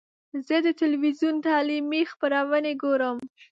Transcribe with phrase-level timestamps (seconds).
[0.47, 3.17] زه د ټلویزیون تعلیمي خپرونې ګورم.